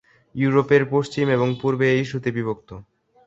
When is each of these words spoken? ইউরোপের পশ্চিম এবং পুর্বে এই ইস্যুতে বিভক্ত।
ইউরোপের 0.35 0.83
পশ্চিম 0.89 1.25
এবং 1.29 1.47
পুর্বে 1.61 1.85
এই 1.93 2.01
ইস্যুতে 2.03 2.29
বিভক্ত। 2.31 2.69